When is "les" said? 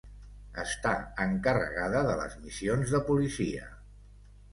2.21-2.37